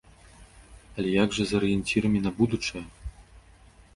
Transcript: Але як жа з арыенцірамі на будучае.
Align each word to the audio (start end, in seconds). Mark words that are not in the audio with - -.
Але 0.95 1.09
як 1.23 1.35
жа 1.39 1.43
з 1.51 1.59
арыенцірамі 1.59 2.19
на 2.25 2.31
будучае. 2.39 2.83